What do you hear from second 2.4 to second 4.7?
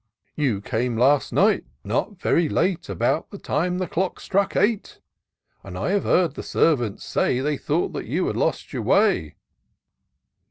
late, About the time the clock struck